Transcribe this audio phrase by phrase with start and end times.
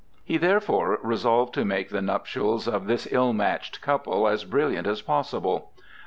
[0.23, 5.03] He therefore resolved to make the nuptials of this ill matched couple as brilliant as
[5.03, 5.73] possible.